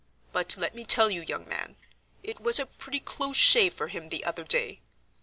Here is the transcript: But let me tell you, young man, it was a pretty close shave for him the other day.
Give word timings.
But 0.31 0.57
let 0.57 0.73
me 0.73 0.83
tell 0.83 1.11
you, 1.11 1.21
young 1.21 1.47
man, 1.47 1.75
it 2.23 2.39
was 2.39 2.57
a 2.57 2.65
pretty 2.65 2.99
close 2.99 3.37
shave 3.37 3.75
for 3.75 3.87
him 3.89 4.09
the 4.09 4.25
other 4.25 4.43
day. 4.43 4.81